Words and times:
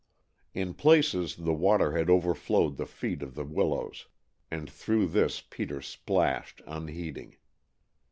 In 0.55 0.73
places 0.73 1.35
the 1.35 1.53
water 1.53 1.95
had 1.95 2.09
overflowed 2.09 2.75
the 2.77 2.87
feet 2.87 3.21
of 3.21 3.35
the 3.35 3.43
willows, 3.45 4.07
and 4.49 4.67
through 4.67 5.05
this 5.05 5.41
Peter 5.41 5.79
splashed 5.79 6.59
unheeding. 6.65 7.37